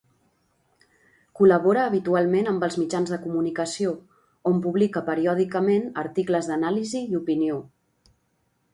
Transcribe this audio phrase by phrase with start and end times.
[1.39, 3.93] Col·labora habitualment amb els mitjans de comunicació,
[4.53, 7.65] on publica periòdicament articles d'anàlisi i opinió.